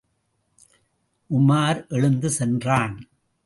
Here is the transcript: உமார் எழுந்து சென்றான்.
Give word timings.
உமார் 1.29 1.87
எழுந்து 1.87 2.29
சென்றான். 2.29 3.09